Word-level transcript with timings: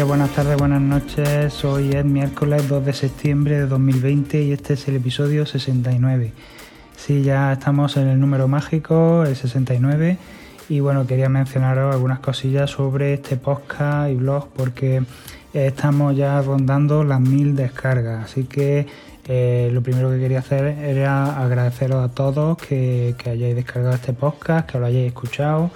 buenas 0.00 0.30
tardes, 0.30 0.56
buenas 0.56 0.80
noches. 0.80 1.64
Hoy 1.66 1.90
es 1.90 2.04
miércoles 2.04 2.66
2 2.66 2.86
de 2.86 2.92
septiembre 2.94 3.60
de 3.60 3.66
2020 3.66 4.42
y 4.42 4.52
este 4.52 4.72
es 4.72 4.88
el 4.88 4.96
episodio 4.96 5.44
69. 5.44 6.32
Sí, 6.96 7.22
ya 7.22 7.52
estamos 7.52 7.98
en 7.98 8.08
el 8.08 8.18
número 8.18 8.48
mágico, 8.48 9.24
el 9.24 9.36
69. 9.36 10.16
Y 10.70 10.80
bueno, 10.80 11.06
quería 11.06 11.28
mencionaros 11.28 11.94
algunas 11.94 12.20
cosillas 12.20 12.70
sobre 12.70 13.12
este 13.12 13.36
podcast 13.36 14.10
y 14.10 14.14
blog 14.14 14.48
porque 14.56 15.02
estamos 15.52 16.16
ya 16.16 16.40
rondando 16.40 17.04
las 17.04 17.20
mil 17.20 17.54
descargas. 17.54 18.24
Así 18.24 18.44
que 18.44 18.86
eh, 19.28 19.70
lo 19.72 19.82
primero 19.82 20.10
que 20.10 20.18
quería 20.18 20.38
hacer 20.38 20.64
era 20.64 21.38
agradeceros 21.44 22.02
a 22.02 22.12
todos 22.12 22.56
que, 22.56 23.14
que 23.18 23.30
hayáis 23.30 23.54
descargado 23.54 23.94
este 23.94 24.14
podcast, 24.14 24.70
que 24.70 24.78
lo 24.78 24.86
hayáis 24.86 25.08
escuchado 25.08 25.70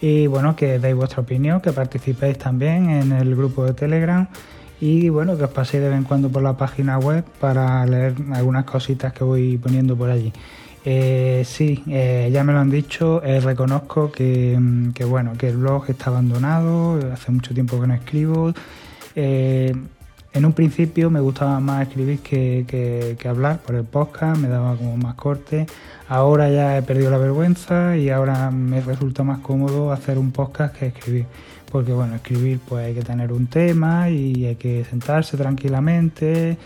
y 0.00 0.26
bueno, 0.26 0.54
que 0.54 0.78
deis 0.78 0.94
vuestra 0.94 1.22
opinión, 1.22 1.60
que 1.60 1.72
participéis 1.72 2.38
también 2.38 2.90
en 2.90 3.12
el 3.12 3.34
grupo 3.34 3.64
de 3.64 3.74
Telegram 3.74 4.28
y 4.80 5.08
bueno, 5.08 5.36
que 5.36 5.44
os 5.44 5.50
paséis 5.50 5.82
de 5.82 5.88
vez 5.88 5.98
en 5.98 6.04
cuando 6.04 6.28
por 6.28 6.42
la 6.42 6.56
página 6.56 6.98
web 6.98 7.24
para 7.40 7.84
leer 7.84 8.14
algunas 8.32 8.64
cositas 8.64 9.12
que 9.12 9.24
voy 9.24 9.58
poniendo 9.58 9.96
por 9.96 10.10
allí. 10.10 10.32
Eh, 10.84 11.42
sí, 11.44 11.82
eh, 11.88 12.30
ya 12.32 12.44
me 12.44 12.52
lo 12.52 12.60
han 12.60 12.70
dicho, 12.70 13.22
eh, 13.24 13.40
reconozco 13.40 14.12
que, 14.12 14.58
que, 14.94 15.04
bueno, 15.04 15.32
que 15.36 15.48
el 15.48 15.56
blog 15.56 15.90
está 15.90 16.10
abandonado, 16.10 16.98
hace 17.12 17.32
mucho 17.32 17.52
tiempo 17.52 17.80
que 17.80 17.86
no 17.88 17.94
escribo. 17.94 18.54
En 20.32 20.44
un 20.44 20.52
principio 20.52 21.10
me 21.10 21.20
gustaba 21.20 21.58
más 21.58 21.88
escribir 21.88 22.20
que, 22.20 23.16
hablar 23.28 23.58
por 23.58 23.74
el 23.76 23.84
podcast, 23.84 24.38
me 24.38 24.48
daba 24.48 24.76
como 24.76 24.96
más 24.96 25.14
corte. 25.14 25.66
Ahora 26.08 26.50
ya 26.50 26.76
he 26.76 26.82
perdido 26.82 27.10
la 27.10 27.18
vergüenza 27.18 27.96
y 27.96 28.10
ahora 28.10 28.50
me 28.50 28.80
resulta 28.80 29.22
más 29.24 29.38
cómodo 29.40 29.90
hacer 29.90 30.18
un 30.18 30.32
podcast 30.32 30.76
que 30.76 30.86
escribir. 30.86 31.26
Porque 31.72 31.92
bueno, 31.92 32.14
escribir 32.14 32.60
pues 32.66 32.86
hay 32.86 32.94
que 32.94 33.02
tener 33.02 33.32
un 33.32 33.46
tema 33.46 34.10
y 34.10 34.46
hay 34.46 34.56
que 34.56 34.84
sentarse 34.84 35.36
tranquilamente 35.36 36.56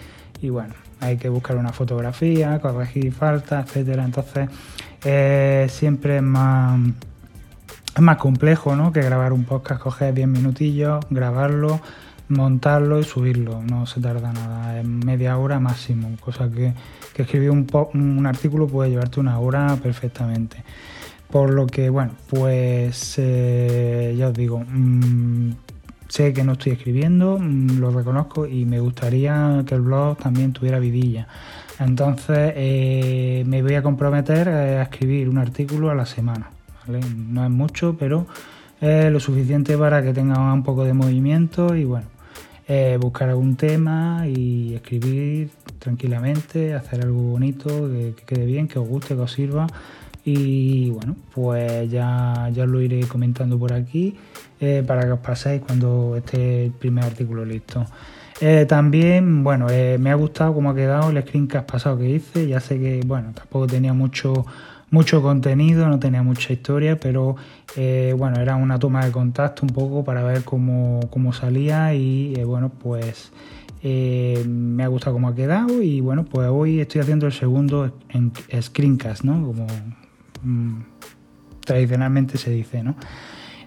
y 0.40 0.50
bueno, 0.50 0.74
hay 1.00 1.16
que 1.16 1.28
buscar 1.28 1.56
una 1.56 1.72
fotografía, 1.72 2.60
corregir 2.60 3.12
faltas, 3.12 3.66
etcétera. 3.66 4.04
Entonces 4.04 4.48
eh, 5.04 5.66
siempre 5.70 6.16
es 6.16 6.22
más, 6.22 6.80
es 7.94 8.02
más 8.02 8.16
complejo 8.18 8.76
¿no? 8.76 8.92
que 8.92 9.02
grabar 9.02 9.32
un 9.32 9.44
podcast, 9.44 9.80
coger 9.80 10.14
10 10.14 10.28
minutillos, 10.28 11.04
grabarlo 11.10 11.80
montarlo 12.32 12.98
y 12.98 13.04
subirlo. 13.04 13.62
No 13.62 13.86
se 13.86 14.00
tarda 14.00 14.32
nada, 14.32 14.80
es 14.80 14.86
media 14.86 15.36
hora 15.38 15.60
máximo, 15.60 16.10
cosa 16.20 16.50
que, 16.50 16.74
que 17.14 17.22
escribir 17.22 17.50
un, 17.50 17.66
un 17.94 18.26
artículo 18.26 18.66
puede 18.66 18.90
llevarte 18.90 19.20
una 19.20 19.38
hora 19.38 19.76
perfectamente. 19.82 20.64
Por 21.30 21.54
lo 21.54 21.66
que, 21.66 21.88
bueno, 21.88 22.12
pues 22.28 23.14
eh, 23.16 24.14
ya 24.18 24.28
os 24.28 24.34
digo, 24.34 24.60
mm, 24.60 25.52
sé 26.08 26.34
que 26.34 26.44
no 26.44 26.52
estoy 26.52 26.72
escribiendo, 26.72 27.38
mm, 27.38 27.78
lo 27.78 27.90
reconozco 27.90 28.46
y 28.46 28.66
me 28.66 28.80
gustaría 28.80 29.62
que 29.66 29.74
el 29.74 29.80
blog 29.80 30.18
también 30.18 30.52
tuviera 30.52 30.78
vidilla. 30.78 31.26
Entonces 31.78 32.52
eh, 32.54 33.44
me 33.46 33.62
voy 33.62 33.74
a 33.76 33.82
comprometer 33.82 34.48
a 34.50 34.82
escribir 34.82 35.28
un 35.28 35.38
artículo 35.38 35.90
a 35.90 35.94
la 35.94 36.04
semana. 36.04 36.50
No 36.86 37.44
es 37.44 37.50
mucho, 37.50 37.96
pero 37.98 38.26
es 38.80 39.10
lo 39.10 39.20
suficiente 39.20 39.78
para 39.78 40.02
que 40.02 40.12
tenga 40.12 40.52
un 40.52 40.62
poco 40.62 40.84
de 40.84 40.92
movimiento 40.92 41.74
y 41.74 41.84
bueno, 41.84 42.06
eh, 42.68 42.96
buscar 43.00 43.28
algún 43.28 43.56
tema 43.56 44.26
y 44.26 44.74
escribir 44.74 45.50
tranquilamente, 45.78 46.74
hacer 46.74 47.02
algo 47.02 47.20
bonito, 47.20 47.68
que, 47.88 48.14
quede 48.24 48.46
bien, 48.46 48.68
que 48.68 48.78
os 48.78 48.88
guste, 48.88 49.14
que 49.14 49.20
os 49.20 49.32
sirva. 49.32 49.66
Y 50.24 50.90
bueno, 50.90 51.16
pues 51.34 51.90
ya, 51.90 52.48
ya 52.52 52.64
lo 52.64 52.80
iré 52.80 53.00
comentando 53.08 53.58
por 53.58 53.72
aquí 53.72 54.16
eh, 54.60 54.84
para 54.86 55.02
que 55.02 55.12
os 55.12 55.18
paséis 55.18 55.62
cuando 55.66 56.16
esté 56.16 56.66
el 56.66 56.70
primer 56.72 57.04
artículo 57.04 57.44
listo. 57.44 57.84
Eh, 58.40 58.66
también, 58.68 59.42
bueno, 59.42 59.66
me 59.98 60.10
ha 60.10 60.14
gustado 60.14 60.54
cómo 60.54 60.70
ha 60.70 60.74
quedado 60.74 61.10
el 61.10 61.20
screencast 61.22 61.70
pasado 61.70 61.98
que 61.98 62.10
hice. 62.10 62.46
Ya 62.46 62.60
sé 62.60 62.78
que, 62.78 63.00
bueno, 63.04 63.32
tampoco 63.34 63.66
tenía 63.66 63.92
mucho 63.92 64.46
mucho 64.92 65.22
contenido, 65.22 65.88
no 65.88 65.98
tenía 65.98 66.22
mucha 66.22 66.52
historia, 66.52 67.00
pero 67.00 67.34
eh, 67.76 68.14
bueno, 68.16 68.38
era 68.38 68.56
una 68.56 68.78
toma 68.78 69.04
de 69.06 69.10
contacto 69.10 69.62
un 69.62 69.70
poco 69.70 70.04
para 70.04 70.22
ver 70.22 70.44
cómo, 70.44 71.32
salía 71.32 71.94
y 71.94 72.34
eh, 72.36 72.44
bueno, 72.44 72.68
pues 72.68 73.32
eh, 73.82 74.44
me 74.46 74.84
ha 74.84 74.88
gustado 74.88 75.14
cómo 75.14 75.28
ha 75.28 75.34
quedado 75.34 75.82
y 75.82 76.02
bueno, 76.02 76.24
pues 76.26 76.46
hoy 76.50 76.80
estoy 76.80 77.00
haciendo 77.00 77.24
el 77.26 77.32
segundo 77.32 77.96
en 78.10 78.32
screencast, 78.60 79.24
¿no? 79.24 79.32
Como 79.46 79.66
mm, 80.42 80.82
tradicionalmente 81.64 82.36
se 82.36 82.50
dice, 82.50 82.84
¿no? 82.84 82.94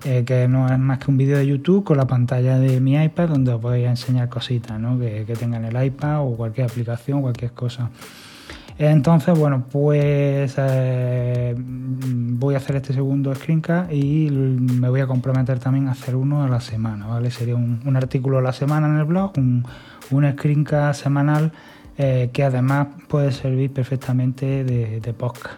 que 0.04 0.48
no 0.48 0.72
es 0.72 0.78
más 0.78 1.00
que 1.00 1.10
un 1.10 1.18
vídeo 1.18 1.36
de 1.36 1.48
YouTube 1.48 1.84
con 1.84 1.98
la 1.98 2.06
pantalla 2.06 2.60
de 2.60 2.80
mi 2.80 2.94
iPad 2.94 3.30
donde 3.30 3.52
os 3.52 3.60
voy 3.60 3.86
a 3.86 3.90
enseñar 3.90 4.30
cositas, 4.30 4.80
¿no? 4.80 5.00
Que, 5.00 5.26
que 5.26 5.34
tengan 5.34 5.66
el 5.66 5.84
iPad 5.84 6.22
o 6.22 6.38
cualquier 6.38 6.70
aplicación, 6.70 7.24
cualquier 7.24 7.54
cosa. 7.54 7.90
Entonces, 8.78 9.38
bueno, 9.38 9.66
pues 9.72 10.56
eh, 10.58 11.56
voy 11.58 12.56
a 12.56 12.58
hacer 12.58 12.76
este 12.76 12.94
segundo 12.94 13.34
screencast 13.34 13.92
y 13.94 14.30
me 14.30 14.90
voy 14.90 15.00
a 15.00 15.08
comprometer 15.08 15.60
también 15.60 15.88
a 15.88 15.92
hacer 15.92 16.16
uno 16.16 16.44
a 16.44 16.50
la 16.50 16.60
semana, 16.60 17.08
¿vale? 17.08 17.32
Sería 17.32 17.56
un, 17.56 17.96
artículo 17.96 18.40
a 18.40 18.42
la 18.42 18.52
semana 18.52 18.88
en 18.88 18.98
el 18.98 19.06
blog, 19.06 19.32
un, 19.38 19.66
un 20.12 20.32
screencast 20.32 21.04
semanal 21.04 21.54
eh, 21.98 22.30
que 22.34 22.44
además 22.44 22.88
puede 23.08 23.32
servir 23.32 23.72
perfectamente 23.72 24.66
de, 24.66 25.14
podcast. 25.14 25.56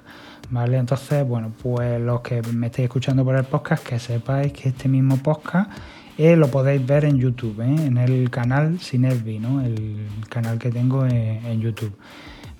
¿Vale? 0.50 0.78
Entonces, 0.78 1.28
bueno, 1.28 1.52
pues 1.62 2.00
los 2.00 2.22
que 2.22 2.42
me 2.54 2.68
estéis 2.68 2.86
escuchando 2.86 3.26
por 3.26 3.36
el 3.36 3.44
podcast, 3.44 3.86
que 3.86 4.00
sepáis 4.00 4.54
que 4.54 4.70
este 4.70 4.88
mismo 4.88 5.18
podcast 5.18 5.72
eh, 6.18 6.38
lo 6.38 6.48
podéis 6.50 6.86
ver 6.86 7.04
en 7.04 7.18
YouTube, 7.18 7.60
en 7.62 7.98
el 7.98 8.30
canal 8.30 8.80
Sinervi, 8.80 9.40
¿no? 9.40 9.62
el 9.62 10.08
canal 10.30 10.58
que 10.58 10.70
tengo 10.70 11.06
en 11.06 11.60
YouTube. 11.60 11.94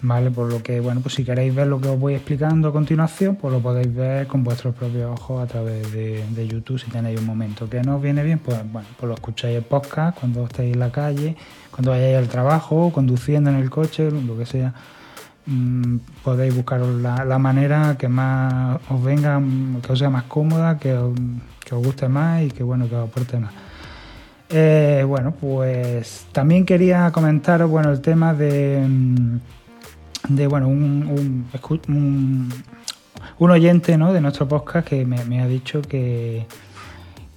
¿Vale? 0.02 0.32
Por 0.32 0.52
lo 0.52 0.62
que, 0.62 0.80
bueno, 0.80 1.02
pues 1.02 1.16
si 1.16 1.24
queréis 1.24 1.54
ver 1.54 1.68
lo 1.68 1.80
que 1.80 1.88
os 1.90 2.00
voy 2.00 2.16
explicando 2.16 2.70
a 2.70 2.72
continuación, 2.72 3.36
pues 3.36 3.54
lo 3.54 3.60
podéis 3.60 3.94
ver 3.94 4.28
con 4.28 4.44
vuestros 4.44 4.76
propios 4.76 5.12
ojos 5.20 5.44
a 5.44 5.48
través 5.48 5.92
de, 5.92 6.48
YouTube 6.48 6.80
si 6.80 6.90
tenéis 6.90 7.20
un 7.20 7.26
momento. 7.26 7.70
Que 7.70 7.82
no 7.82 7.96
os 7.96 8.02
viene 8.02 8.24
bien, 8.24 8.40
pues 8.40 8.58
bueno, 8.72 8.88
pues 8.98 9.08
lo 9.08 9.16
escucháis 9.16 9.58
en 9.58 9.64
podcast 9.64 10.20
cuando 10.20 10.46
estéis 10.46 10.74
en 10.74 10.80
la 10.80 10.92
calle, 10.92 11.36
cuando 11.72 11.92
vayáis 11.92 12.18
al 12.18 12.28
trabajo, 12.28 12.92
conduciendo 12.94 13.50
en 13.50 13.58
el 13.58 13.70
coche, 13.70 14.10
lo 14.12 14.38
que 14.38 14.46
sea. 14.46 14.74
Mm, 15.46 16.00
podéis 16.24 16.54
buscar 16.54 16.82
la, 16.82 17.40
manera 17.40 17.96
que 17.98 18.10
más 18.10 18.80
os 18.90 19.02
venga, 19.02 19.42
que 19.82 19.94
os 19.94 20.00
sea 20.00 20.10
más 20.10 20.24
cómoda, 20.24 20.78
que 20.78 20.94
os, 20.94 21.14
guste 21.72 22.08
más 22.08 22.44
y 22.44 22.52
que 22.52 22.64
bueno, 22.64 22.88
que 22.88 22.96
os 22.96 23.10
aporte 23.10 23.40
más. 23.40 23.54
Eh, 24.50 25.04
bueno, 25.06 25.32
pues 25.32 26.26
también 26.32 26.66
quería 26.66 27.12
comentaros 27.12 27.70
bueno, 27.70 27.92
el 27.92 28.00
tema 28.02 28.34
de, 28.34 28.86
mm, 28.88 29.38
de 30.30 30.48
bueno, 30.48 30.68
un, 30.68 31.48
un, 33.40 33.52
oyente 33.52 33.98
¿no? 33.98 34.14
de 34.14 34.22
nuestro 34.22 34.48
podcast 34.48 34.88
que 34.88 35.06
me, 35.06 35.42
ha 35.42 35.48
dicho 35.48 35.82
que, 35.82 36.46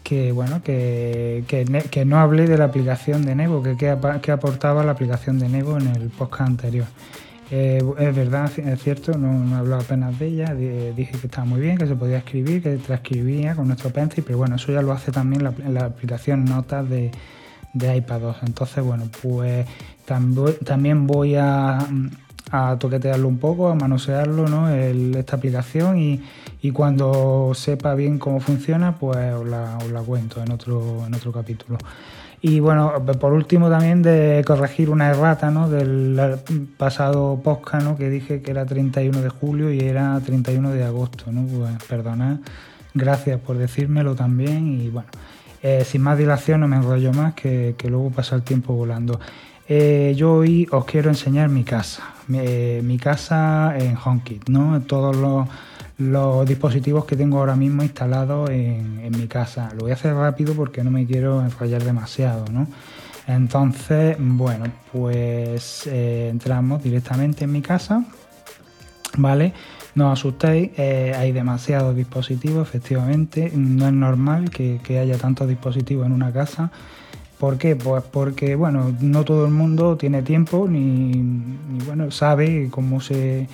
que 0.02 0.32
bueno 0.32 0.62
que, 0.62 1.44
que, 1.46 2.04
no 2.04 2.18
hablé 2.18 2.46
de 2.46 2.58
la 2.58 2.64
aplicación 2.64 3.24
de 3.24 3.34
Nevo, 3.34 3.62
que, 3.62 3.76
que, 3.76 4.32
aportaba 4.32 4.84
la 4.84 4.92
aplicación 4.92 5.38
de 5.38 5.48
Nevo 5.48 5.76
en 5.76 5.88
el 5.88 6.08
podcast 6.10 6.48
anterior. 6.48 6.86
Eh, 7.52 7.82
es 7.98 8.14
verdad, 8.14 8.50
es 8.58 8.82
cierto, 8.82 9.18
no, 9.18 9.56
he 9.56 9.58
hablado 9.58 9.82
apenas 9.82 10.16
de 10.18 10.26
ella, 10.26 10.54
dije 10.54 11.18
que 11.18 11.26
estaba 11.26 11.44
muy 11.44 11.60
bien, 11.60 11.78
que 11.78 11.86
se 11.86 11.96
podía 11.96 12.18
escribir, 12.18 12.62
que 12.62 12.76
transcribía 12.76 13.56
con 13.56 13.66
nuestro 13.66 13.90
Pencil, 13.90 14.22
pero 14.24 14.38
bueno, 14.38 14.54
eso 14.54 14.72
ya 14.72 14.82
lo 14.82 14.92
hace 14.92 15.10
también 15.10 15.42
la, 15.42 15.52
la 15.68 15.86
aplicación 15.86 16.44
Notas 16.44 16.88
de, 16.88 17.10
de 17.72 17.96
iPad 17.96 18.20
2. 18.20 18.36
Entonces, 18.44 18.84
bueno, 18.84 19.04
pues 19.22 19.66
también 20.64 21.06
voy 21.06 21.36
a, 21.36 21.78
a 22.50 22.76
toquetearlo 22.78 23.28
un 23.28 23.38
poco, 23.38 23.68
a 23.68 23.74
manosearlo, 23.74 24.48
¿no? 24.48 24.68
esta 24.70 25.36
aplicación 25.36 25.98
y, 25.98 26.20
cuando 26.72 27.52
sepa 27.54 27.94
bien 27.94 28.18
cómo 28.18 28.40
funciona, 28.40 28.96
pues 28.96 29.32
os 29.32 29.46
la, 29.46 29.78
cuento 30.04 30.42
en 30.42 30.52
otro, 30.52 31.04
en 31.06 31.14
otro 31.14 31.32
capítulo. 31.32 31.78
Y 32.42 32.60
bueno, 32.60 33.04
por 33.20 33.32
último 33.32 33.68
también 33.68 34.02
de 34.02 34.42
corregir 34.46 34.88
una 34.88 35.10
errata 35.10 35.50
¿no? 35.50 35.68
del 35.68 36.18
pasado 36.78 37.40
podcast 37.42 37.84
¿no? 37.84 37.96
que 37.96 38.08
dije 38.08 38.40
que 38.40 38.50
era 38.50 38.64
31 38.64 39.20
de 39.20 39.28
julio 39.28 39.72
y 39.72 39.80
era 39.80 40.18
31 40.20 40.70
de 40.70 40.84
agosto. 40.84 41.26
¿no? 41.30 41.46
Pues 41.46 41.70
perdonad, 41.84 42.38
gracias 42.94 43.38
por 43.40 43.58
decírmelo 43.58 44.14
también 44.14 44.80
y 44.80 44.88
bueno, 44.88 45.08
eh, 45.62 45.84
sin 45.84 46.00
más 46.00 46.16
dilación 46.16 46.60
no 46.60 46.68
me 46.68 46.76
enrollo 46.76 47.12
más 47.12 47.34
que, 47.34 47.74
que 47.76 47.90
luego 47.90 48.10
pasa 48.10 48.36
el 48.36 48.42
tiempo 48.42 48.72
volando. 48.72 49.20
Eh, 49.72 50.14
yo 50.16 50.32
hoy 50.32 50.66
os 50.72 50.84
quiero 50.84 51.10
enseñar 51.10 51.48
mi 51.48 51.62
casa, 51.62 52.02
mi, 52.30 52.98
casa 52.98 53.74
en 53.76 53.96
HomeKit, 54.02 54.48
¿no? 54.48 54.80
Todos 54.82 55.16
los, 55.16 56.48
dispositivos 56.48 57.04
que 57.04 57.16
tengo 57.16 57.38
ahora 57.38 57.56
mismo 57.56 57.82
instalados 57.82 58.48
en, 58.50 59.10
mi 59.10 59.26
casa. 59.26 59.70
Lo 59.74 59.80
voy 59.80 59.90
a 59.90 59.94
hacer 59.94 60.14
rápido 60.14 60.54
porque 60.54 60.82
no 60.82 60.90
me 60.90 61.06
quiero 61.06 61.42
enrollar 61.42 61.84
demasiado, 61.84 62.46
¿no? 62.50 62.66
Entonces, 63.26 64.16
bueno, 64.18 64.64
pues 64.92 65.86
eh, 65.86 66.28
entramos 66.30 66.82
directamente 66.82 67.44
en 67.44 67.52
mi 67.52 67.60
casa, 67.60 68.04
¿vale? 69.18 69.52
No 69.94 70.10
os 70.10 70.18
asustéis, 70.18 70.70
eh, 70.78 71.14
hay 71.16 71.32
demasiados 71.32 71.94
dispositivos, 71.94 72.66
efectivamente. 72.66 73.52
No 73.54 73.86
es 73.86 73.92
normal 73.92 74.50
que, 74.50 74.80
que 74.82 74.98
haya 74.98 75.18
tantos 75.18 75.48
dispositivos 75.48 76.06
en 76.06 76.12
una 76.12 76.32
casa. 76.32 76.70
¿Por 77.40 77.56
qué? 77.56 77.74
Pues 77.74 78.04
porque, 78.04 78.54
bueno, 78.54 78.94
no 79.00 79.24
todo 79.24 79.46
el 79.46 79.50
mundo 79.50 79.96
tiene 79.96 80.22
tiempo 80.22 80.68
ni, 80.68 81.24
bueno, 81.86 82.10
sabe 82.10 82.68
cómo 82.70 83.00
se, 83.00 83.48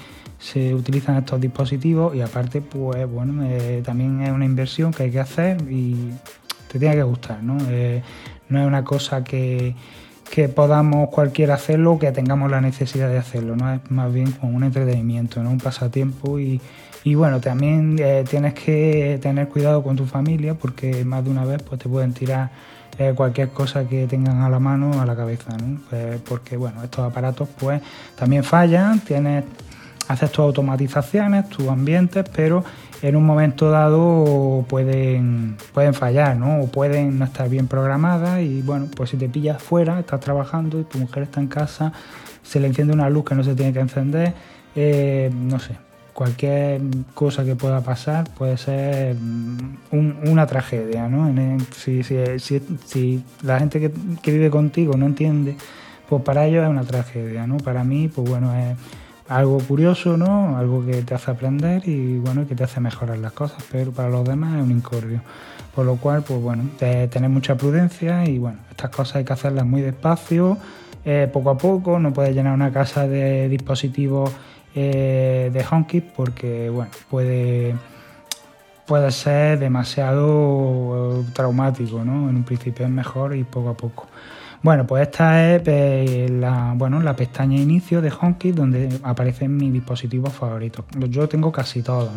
utilizan 0.74 1.18
estos 1.18 1.40
dispositivos 1.40 2.12
y 2.16 2.20
aparte, 2.20 2.60
pues 2.60 3.08
bueno, 3.08 3.44
eh, 3.46 3.82
también 3.84 4.22
es 4.22 4.32
una 4.32 4.44
inversión 4.44 4.92
que 4.92 5.04
hay 5.04 5.12
que 5.12 5.20
hacer 5.20 5.58
y 5.70 6.10
te 6.66 6.80
tiene 6.80 6.96
que 6.96 7.04
gustar, 7.04 7.44
¿no? 7.44 7.58
Eh, 7.70 8.02
no 8.48 8.60
es 8.60 8.66
una 8.66 8.82
cosa 8.82 9.22
que, 9.22 9.76
podamos 10.56 11.08
cualquiera 11.10 11.54
hacerlo 11.54 11.92
o 11.92 11.98
que 12.00 12.10
tengamos 12.10 12.50
la 12.50 12.60
necesidad 12.60 13.08
de 13.08 13.18
hacerlo, 13.18 13.54
¿no? 13.54 13.72
Es 13.72 13.88
más 13.88 14.12
bien 14.12 14.32
como 14.32 14.56
un 14.56 14.64
entretenimiento, 14.64 15.44
¿no? 15.44 15.50
Un 15.50 15.58
pasatiempo 15.58 16.40
y, 16.40 16.60
y 17.04 17.14
bueno, 17.14 17.40
también 17.40 17.96
eh, 18.00 18.24
tienes 18.28 18.54
que 18.54 19.20
tener 19.22 19.48
cuidado 19.48 19.84
con 19.84 19.94
tu 19.94 20.06
familia 20.06 20.54
porque 20.54 21.04
más 21.04 21.24
de 21.24 21.30
una 21.30 21.44
vez 21.44 21.62
pues, 21.62 21.80
te 21.80 21.88
pueden 21.88 22.12
tirar 22.14 22.50
cualquier 23.14 23.50
cosa 23.50 23.86
que 23.86 24.06
tengan 24.06 24.40
a 24.40 24.48
la 24.48 24.58
mano 24.58 25.00
a 25.00 25.06
la 25.06 25.14
cabeza, 25.14 25.56
¿no? 25.56 25.78
Pues, 25.90 26.20
porque 26.20 26.56
bueno, 26.56 26.82
estos 26.82 27.04
aparatos 27.10 27.48
pues 27.58 27.82
también 28.14 28.44
fallan, 28.44 29.00
tienes, 29.00 29.44
haces 30.08 30.30
tus 30.30 30.40
automatizaciones, 30.40 31.48
tus 31.48 31.68
ambientes, 31.68 32.24
pero 32.34 32.64
en 33.02 33.16
un 33.16 33.24
momento 33.24 33.70
dado 33.70 34.64
pueden, 34.68 35.56
pueden 35.74 35.94
fallar, 35.94 36.36
¿no? 36.36 36.60
O 36.60 36.68
pueden 36.68 37.18
no 37.18 37.24
estar 37.24 37.48
bien 37.48 37.68
programadas 37.68 38.40
y 38.40 38.62
bueno, 38.62 38.86
pues 38.94 39.10
si 39.10 39.16
te 39.16 39.28
pillas 39.28 39.62
fuera, 39.62 40.00
estás 40.00 40.20
trabajando 40.20 40.80
y 40.80 40.84
tu 40.84 40.98
mujer 40.98 41.24
está 41.24 41.40
en 41.40 41.48
casa, 41.48 41.92
se 42.42 42.60
le 42.60 42.68
enciende 42.68 42.94
una 42.94 43.10
luz 43.10 43.24
que 43.24 43.34
no 43.34 43.44
se 43.44 43.54
tiene 43.54 43.72
que 43.72 43.80
encender, 43.80 44.34
eh, 44.74 45.30
no 45.34 45.58
sé, 45.58 45.76
cualquier 46.16 46.80
cosa 47.12 47.44
que 47.44 47.56
pueda 47.56 47.82
pasar 47.82 48.26
puede 48.30 48.56
ser 48.56 49.14
mm, 49.14 50.28
una 50.30 50.46
tragedia, 50.46 51.08
¿no? 51.10 51.30
Si, 51.76 53.22
la 53.42 53.58
gente 53.58 53.78
que, 53.78 53.92
que, 54.22 54.32
vive 54.32 54.48
contigo 54.48 54.96
no 54.96 55.04
entiende, 55.04 55.56
pues 56.08 56.22
para 56.22 56.46
ellos 56.46 56.64
es 56.64 56.70
una 56.70 56.84
tragedia, 56.84 57.46
¿no? 57.46 57.58
Para 57.58 57.84
mí, 57.84 58.08
pues 58.08 58.30
bueno, 58.30 58.54
es 58.54 58.78
algo 59.28 59.58
curioso, 59.58 60.16
¿no? 60.16 60.56
Algo 60.56 60.86
que 60.86 61.02
te 61.02 61.14
hace 61.14 61.30
aprender 61.30 61.86
y 61.86 62.16
bueno, 62.16 62.48
que 62.48 62.54
te 62.54 62.64
hace 62.64 62.80
mejorar 62.80 63.18
las 63.18 63.32
cosas, 63.32 63.62
pero 63.70 63.92
para 63.92 64.08
los 64.08 64.26
demás 64.26 64.56
es 64.56 64.62
un 64.62 64.70
incordio. 64.70 65.20
Por 65.74 65.84
lo 65.84 65.96
cual, 65.96 66.22
pues 66.22 66.40
bueno, 66.40 66.64
tener 66.78 67.28
mucha 67.28 67.58
prudencia 67.58 68.24
y 68.24 68.38
bueno, 68.38 68.56
estas 68.70 68.88
cosas 68.88 69.16
hay 69.16 69.24
que 69.24 69.34
hacerlas 69.34 69.66
muy 69.66 69.82
despacio, 69.82 70.56
eh, 71.04 71.28
poco 71.30 71.50
a 71.50 71.58
poco, 71.58 71.98
no 71.98 72.14
puedes 72.14 72.34
llenar 72.34 72.54
una 72.54 72.72
casa 72.72 73.06
de 73.06 73.50
dispositivos 73.50 74.32
eh, 74.76 75.50
de 75.52 75.64
HomeKit 75.68 76.04
porque 76.14 76.68
bueno, 76.68 76.90
puede, 77.10 77.74
puede 78.86 79.10
ser 79.10 79.58
demasiado 79.58 81.24
traumático, 81.32 82.04
¿no? 82.04 82.28
En 82.28 82.36
un 82.36 82.44
principio 82.44 82.84
es 82.84 82.92
mejor 82.92 83.34
y 83.34 83.44
poco 83.44 83.70
a 83.70 83.74
poco. 83.74 84.06
Bueno, 84.62 84.86
pues 84.86 85.02
esta 85.08 85.54
es 85.54 85.62
eh, 85.64 86.28
la, 86.30 86.74
bueno, 86.76 87.00
la 87.00 87.16
pestaña 87.16 87.56
inicio 87.56 88.02
de 88.02 88.10
HomeKit 88.10 88.54
donde 88.54 89.00
aparecen 89.02 89.56
mis 89.56 89.72
dispositivos 89.72 90.32
favoritos. 90.32 90.84
Yo 91.08 91.26
tengo 91.26 91.50
casi 91.50 91.82
todos. 91.82 92.10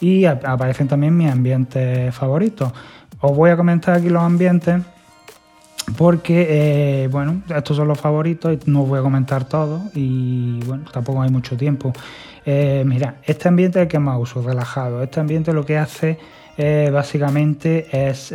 Y 0.00 0.24
aparecen 0.24 0.88
también 0.88 1.16
mis 1.16 1.30
ambientes 1.30 2.14
favoritos. 2.14 2.72
Os 3.20 3.36
voy 3.36 3.50
a 3.50 3.56
comentar 3.56 3.96
aquí 3.96 4.08
los 4.08 4.22
ambientes 4.22 4.82
porque, 5.96 6.46
eh, 7.04 7.08
bueno, 7.08 7.42
estos 7.54 7.76
son 7.76 7.88
los 7.88 8.00
favoritos 8.00 8.52
y 8.52 8.70
no 8.70 8.84
voy 8.84 8.98
a 8.98 9.02
comentar 9.02 9.44
todos 9.44 9.82
y, 9.94 10.60
bueno, 10.64 10.84
tampoco 10.92 11.22
hay 11.22 11.30
mucho 11.30 11.56
tiempo. 11.56 11.92
Eh, 12.44 12.82
mira, 12.86 13.16
este 13.24 13.48
ambiente 13.48 13.78
es 13.78 13.82
el 13.84 13.88
que 13.88 13.98
más 13.98 14.18
uso, 14.18 14.42
relajado. 14.42 15.02
Este 15.02 15.20
ambiente 15.20 15.52
lo 15.52 15.64
que 15.64 15.78
hace 15.78 16.18
básicamente 16.90 17.86
es, 17.92 18.34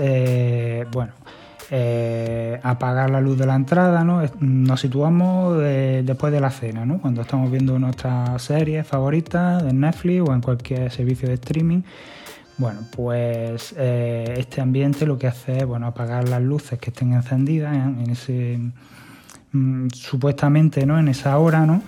bueno, 0.91 1.11
eh, 1.75 2.59
apagar 2.61 3.09
la 3.09 3.19
luz 3.19 3.35
de 3.35 3.47
la 3.47 3.55
entrada, 3.55 4.03
¿no? 4.03 4.21
Nos 4.39 4.81
situamos 4.81 5.57
eh, 5.63 6.03
después 6.05 6.31
de 6.31 6.39
la 6.39 6.51
cena, 6.51 6.85
¿no? 6.85 6.99
Cuando 6.99 7.21
estamos 7.21 7.49
viendo 7.49 7.79
nuestras 7.79 8.43
series 8.43 8.85
favoritas 8.85 9.63
en 9.63 9.79
Netflix 9.79 10.21
o 10.21 10.33
en 10.33 10.41
cualquier 10.41 10.91
servicio 10.91 11.27
de 11.27 11.33
streaming. 11.33 11.81
Bueno, 12.57 12.81
pues 12.95 13.73
eh, 13.77 14.35
este 14.37 14.61
ambiente 14.61 15.05
lo 15.05 15.17
que 15.17 15.27
hace 15.27 15.57
es 15.57 15.65
bueno, 15.65 15.87
apagar 15.87 16.29
las 16.29 16.41
luces 16.41 16.77
que 16.79 16.91
estén 16.91 17.13
encendidas 17.13 17.73
en, 17.75 18.11
ese 18.11 18.59
mm, 19.51 19.87
supuestamente 19.93 20.85
¿no? 20.85 20.99
en 20.99 21.07
esa 21.07 21.37
hora, 21.37 21.65
¿no? 21.65 21.81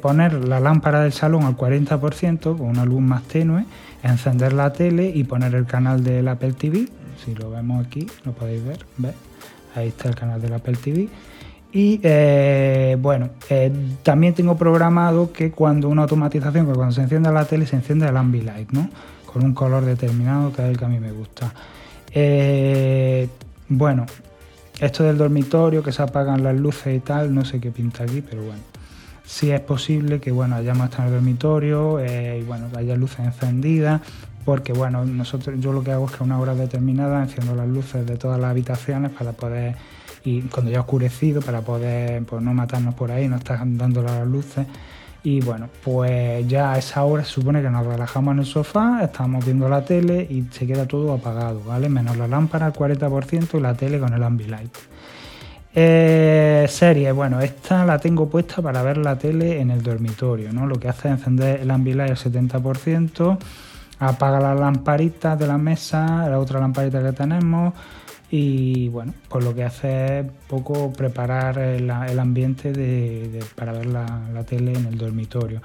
poner 0.00 0.44
la 0.46 0.60
lámpara 0.60 1.00
del 1.02 1.12
salón 1.12 1.42
al 1.42 1.56
40% 1.56 2.56
con 2.56 2.68
una 2.68 2.84
luz 2.84 3.00
más 3.00 3.24
tenue, 3.24 3.64
encender 4.04 4.52
la 4.52 4.72
tele 4.72 5.10
y 5.12 5.24
poner 5.24 5.56
el 5.56 5.66
canal 5.66 6.04
del 6.04 6.28
Apple 6.28 6.52
TV 6.52 6.86
si 7.24 7.34
lo 7.34 7.50
vemos 7.50 7.84
aquí, 7.84 8.06
lo 8.24 8.32
podéis 8.32 8.64
ver, 8.64 8.78
Ahí 9.74 9.88
está 9.88 10.08
el 10.08 10.16
canal 10.16 10.40
del 10.40 10.52
Apple 10.52 10.76
TV. 10.82 11.08
Y 11.72 12.00
eh, 12.02 12.96
bueno, 13.00 13.30
eh, 13.48 13.70
también 14.02 14.34
tengo 14.34 14.56
programado 14.56 15.32
que 15.32 15.52
cuando 15.52 15.88
una 15.88 16.02
automatización, 16.02 16.66
que 16.66 16.72
cuando 16.72 16.92
se 16.92 17.02
encienda 17.02 17.30
la 17.30 17.44
tele, 17.44 17.66
se 17.66 17.76
enciende 17.76 18.08
el 18.08 18.16
Ambilight, 18.16 18.72
¿no? 18.72 18.90
Con 19.32 19.44
un 19.44 19.54
color 19.54 19.84
determinado 19.84 20.52
que 20.52 20.62
es 20.62 20.68
el 20.68 20.78
que 20.78 20.84
a 20.84 20.88
mí 20.88 20.98
me 20.98 21.12
gusta. 21.12 21.52
Eh, 22.12 23.28
bueno, 23.68 24.06
esto 24.80 25.04
del 25.04 25.18
dormitorio, 25.18 25.82
que 25.82 25.92
se 25.92 26.02
apagan 26.02 26.42
las 26.42 26.56
luces 26.56 26.96
y 26.96 27.00
tal, 27.00 27.34
no 27.34 27.44
sé 27.44 27.60
qué 27.60 27.70
pinta 27.70 28.04
aquí, 28.04 28.22
pero 28.22 28.42
bueno. 28.42 28.62
Sí 29.24 29.52
es 29.52 29.60
posible 29.60 30.20
que 30.20 30.32
bueno, 30.32 30.56
hayamos 30.56 30.90
estado 30.90 31.04
en 31.04 31.08
el 31.08 31.14
dormitorio 31.20 32.00
y 32.04 32.42
bueno, 32.42 32.66
haya 32.76 32.96
luces 32.96 33.20
encendidas 33.20 34.00
porque 34.44 34.72
bueno, 34.72 35.04
nosotros 35.04 35.60
yo 35.60 35.72
lo 35.72 35.84
que 35.84 35.92
hago 35.92 36.06
es 36.06 36.12
que 36.12 36.18
a 36.18 36.26
una 36.26 36.38
hora 36.40 36.54
determinada 36.54 37.22
enciendo 37.22 37.54
las 37.54 37.68
luces 37.68 38.06
de 38.06 38.16
todas 38.16 38.40
las 38.40 38.50
habitaciones 38.50 39.10
para 39.12 39.32
poder, 39.32 39.76
y 40.24 40.42
cuando 40.42 40.70
ya 40.70 40.78
ha 40.78 40.80
oscurecido, 40.80 41.42
para 41.42 41.60
poder 41.60 42.24
pues, 42.24 42.42
no 42.42 42.54
matarnos 42.54 42.94
por 42.94 43.10
ahí, 43.10 43.28
no 43.28 43.36
estar 43.36 43.60
dando 43.62 44.02
las 44.02 44.26
luces. 44.26 44.66
Y 45.22 45.40
bueno, 45.42 45.68
pues 45.84 46.46
ya 46.48 46.72
a 46.72 46.78
esa 46.78 47.04
hora 47.04 47.24
se 47.24 47.32
supone 47.32 47.60
que 47.60 47.68
nos 47.68 47.86
relajamos 47.86 48.32
en 48.32 48.38
el 48.38 48.46
sofá, 48.46 49.00
estamos 49.04 49.44
viendo 49.44 49.68
la 49.68 49.84
tele 49.84 50.26
y 50.28 50.44
se 50.50 50.66
queda 50.66 50.86
todo 50.86 51.12
apagado, 51.12 51.60
¿vale? 51.66 51.90
Menos 51.90 52.16
la 52.16 52.26
lámpara 52.26 52.66
al 52.66 52.72
40% 52.72 53.58
y 53.58 53.60
la 53.60 53.74
tele 53.74 53.98
con 53.98 54.14
el 54.14 54.22
Ambilight. 54.22 54.74
Eh, 55.74 56.66
serie, 56.68 57.12
bueno, 57.12 57.40
esta 57.40 57.84
la 57.84 57.98
tengo 57.98 58.28
puesta 58.28 58.62
para 58.62 58.82
ver 58.82 58.96
la 58.96 59.18
tele 59.18 59.60
en 59.60 59.70
el 59.70 59.82
dormitorio, 59.82 60.52
¿no? 60.52 60.66
Lo 60.66 60.80
que 60.80 60.88
hace 60.88 61.08
es 61.08 61.18
encender 61.18 61.60
el 61.60 61.70
Ambilight 61.70 62.10
al 62.10 62.16
70%, 62.16 63.38
apaga 63.98 64.40
la 64.40 64.54
lamparita 64.54 65.36
de 65.36 65.46
la 65.46 65.58
mesa, 65.58 66.28
la 66.30 66.38
otra 66.38 66.60
lamparita 66.60 67.02
que 67.02 67.12
tenemos 67.12 67.74
y 68.30 68.88
bueno, 68.90 69.12
pues 69.28 69.44
lo 69.44 69.54
que 69.54 69.64
hace 69.64 70.20
es 70.20 70.26
poco 70.46 70.92
preparar 70.92 71.58
el, 71.58 71.90
ambiente 71.90 73.40
para 73.56 73.72
ver 73.72 73.86
la, 73.86 74.44
tele 74.48 74.72
en 74.72 74.86
el 74.86 74.96
dormitorio. 74.96 75.60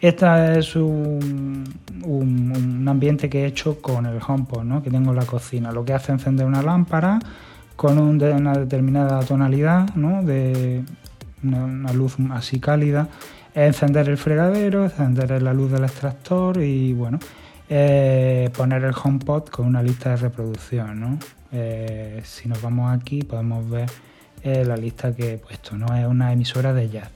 Este 0.00 0.58
es 0.58 0.74
un, 0.74 1.64
ambiente 2.88 3.30
que 3.30 3.44
he 3.44 3.46
hecho 3.46 3.80
con 3.80 4.06
el 4.06 4.18
HomePod, 4.26 4.64
¿no? 4.64 4.82
que 4.82 4.90
tengo 4.90 5.10
en 5.10 5.16
la 5.16 5.24
cocina. 5.24 5.70
Lo 5.70 5.84
que 5.84 5.92
hace 5.92 6.06
es 6.06 6.18
encender 6.18 6.46
una 6.46 6.62
lámpara 6.62 7.20
con 7.76 7.98
una 7.98 8.54
determinada 8.54 9.20
tonalidad, 9.20 9.94
¿no? 9.94 10.24
de 10.24 10.82
una, 11.44 11.92
luz 11.92 12.16
así 12.32 12.58
cálida, 12.58 13.08
encender 13.54 14.08
el 14.08 14.16
fregadero, 14.16 14.84
encender 14.84 15.40
la 15.42 15.54
luz 15.54 15.70
del 15.70 15.84
extractor 15.84 16.60
y 16.60 16.92
bueno, 16.92 17.20
poner 17.68 18.84
el 18.84 18.94
HomePod 19.00 19.48
con 19.48 19.66
una 19.66 19.80
lista 19.80 20.10
de 20.10 20.16
reproducción. 20.16 21.20
Eh, 21.52 22.22
si 22.24 22.48
nos 22.48 22.62
vamos 22.62 22.92
aquí 22.92 23.22
podemos 23.22 23.68
ver 23.68 23.90
eh, 24.42 24.64
la 24.64 24.76
lista 24.76 25.14
que 25.14 25.34
he 25.34 25.38
puesto. 25.38 25.76
¿no? 25.76 25.94
Es 25.94 26.06
una 26.06 26.32
emisora 26.32 26.72
de 26.72 26.88
jazz, 26.88 27.10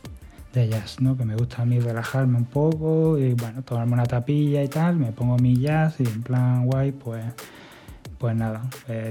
de 0.52 0.68
jazz, 0.68 1.00
¿no? 1.00 1.16
que 1.16 1.24
me 1.24 1.36
gusta 1.36 1.62
a 1.62 1.64
mí 1.64 1.78
relajarme 1.80 2.38
un 2.38 2.44
poco 2.44 3.18
y 3.18 3.34
bueno, 3.34 3.62
tomarme 3.62 3.94
una 3.94 4.06
tapilla 4.06 4.62
y 4.62 4.68
tal, 4.68 4.96
me 4.96 5.12
pongo 5.12 5.36
mi 5.36 5.56
jazz 5.56 6.00
y 6.00 6.04
en 6.04 6.22
plan 6.22 6.66
guay, 6.66 6.92
pues, 6.92 7.24
pues 8.18 8.34
nada, 8.36 8.62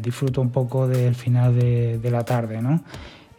disfruto 0.02 0.42
un 0.42 0.50
poco 0.50 0.88
del 0.88 1.16
final 1.16 1.56
de, 1.56 2.00
de 2.00 2.12
la 2.12 2.24
tarde. 2.24 2.62
¿no? 2.62 2.84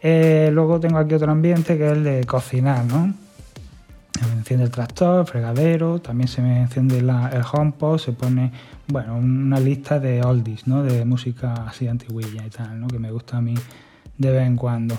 luego 0.01 0.79
tengo 0.79 0.99
aquí 0.99 1.15
otro 1.15 1.31
ambiente 1.31 1.77
que 1.77 1.87
es 1.87 1.93
el 1.93 2.03
de 2.03 2.23
cocinar, 2.25 2.85
¿no? 2.85 3.24
Enciende 4.21 4.65
el 4.65 4.71
tractor, 4.71 5.25
fregadero, 5.25 5.99
también 5.99 6.27
se 6.27 6.41
me 6.41 6.61
enciende 6.61 6.99
el 6.99 7.09
HomePod, 7.09 7.97
se 7.97 8.13
pone, 8.13 8.51
bueno, 8.87 9.17
una 9.17 9.59
lista 9.59 9.99
de 9.99 10.23
oldies, 10.23 10.67
¿no? 10.67 10.83
De 10.83 11.03
música 11.03 11.53
así 11.67 11.87
antiguilla 11.87 12.45
y 12.45 12.49
tal, 12.49 12.79
¿no? 12.79 12.87
Que 12.87 12.99
me 12.99 13.11
gusta 13.11 13.37
a 13.37 13.41
mí 13.41 13.55
de 14.17 14.31
vez 14.31 14.47
en 14.47 14.55
cuando. 14.55 14.95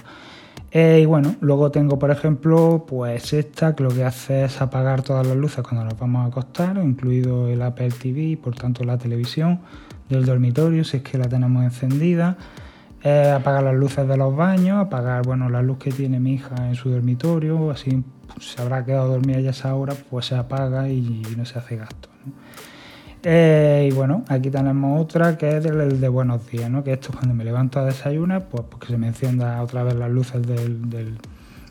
Eh, 0.71 1.01
y 1.03 1.07
bueno, 1.07 1.37
luego 1.41 1.71
tengo, 1.71 1.99
por 1.99 2.11
ejemplo, 2.11 2.85
pues 2.87 3.33
esta 3.33 3.75
que 3.75 3.85
lo 3.85 3.91
que 3.91 4.05
hace 4.05 4.45
es 4.45 4.61
apagar 4.61 5.03
todas 5.03 5.27
las 5.27 5.37
luces 5.37 5.65
cuando 5.65 5.85
nos 5.85 5.99
vamos 5.99 6.25
a 6.25 6.27
acostar, 6.27 6.77
incluido 6.85 7.49
el 7.49 7.63
Apple 7.63 7.91
TV, 7.91 8.37
por 8.37 8.55
tanto 8.55 8.85
la 8.85 8.99
televisión 8.99 9.61
del 10.09 10.27
dormitorio, 10.27 10.85
si 10.85 10.99
es 10.99 11.03
que 11.03 11.17
la 11.17 11.29
tenemos 11.29 11.65
encendida. 11.65 12.37
Eh, 13.09 13.31
apagar 13.31 13.63
las 13.63 13.77
luces 13.77 14.09
de 14.09 14.17
los 14.17 14.35
baños, 14.35 14.85
apagar, 14.85 15.25
bueno, 15.25 15.49
la 15.49 15.63
luz 15.63 15.79
que 15.79 15.93
tiene 15.93 16.19
mi 16.19 16.33
hija 16.33 16.57
en 16.67 16.75
su 16.75 16.91
dormitorio, 16.91 17.71
así 17.71 18.03
se 18.41 18.61
habrá 18.61 18.85
quedado 18.85 19.07
dormida 19.07 19.39
ya 19.39 19.51
esa 19.51 19.73
hora, 19.77 19.95
pues 20.11 20.27
se 20.27 20.35
apaga 20.35 20.89
y 20.89 21.23
no 21.37 21.45
se 21.45 21.57
hace 21.57 21.77
gasto. 21.77 22.09
Eh, 23.23 23.91
y 23.93 23.95
bueno, 23.95 24.25
aquí 24.27 24.51
tenemos 24.51 25.01
otra 25.01 25.39
que 25.39 25.57
es 25.57 25.65
el 25.65 26.01
de 26.01 26.09
buenos 26.09 26.51
días, 26.51 26.69
¿no? 26.69 26.83
Que 26.83 26.95
esto 26.95 27.13
cuando 27.13 27.33
me 27.33 27.45
levanto 27.45 27.79
a 27.79 27.85
desayunar, 27.85 28.49
pues, 28.49 28.65
pues 28.69 28.81
que 28.81 28.89
se 28.89 28.99
me 28.99 29.07
encienda 29.07 29.63
otra 29.63 29.85
vez 29.85 29.95
las 29.95 30.11
luces 30.11 30.45
del, 30.45 30.91
de 30.91 31.15